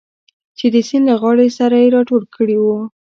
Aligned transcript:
چې 0.57 0.65
د 0.73 0.75
سیند 0.87 1.05
له 1.09 1.15
غاړې 1.21 1.47
سره 1.57 1.75
یې 1.81 1.93
راټول 1.95 2.23
کړي 2.35 2.57
و. 2.63 2.67